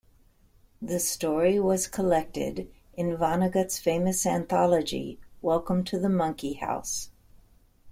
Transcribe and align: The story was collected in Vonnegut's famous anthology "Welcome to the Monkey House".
The 0.81 0.99
story 0.99 1.59
was 1.59 1.85
collected 1.85 2.67
in 2.95 3.15
Vonnegut's 3.17 3.77
famous 3.77 4.25
anthology 4.25 5.19
"Welcome 5.43 5.83
to 5.83 5.99
the 5.99 6.09
Monkey 6.09 6.53
House". 6.53 7.11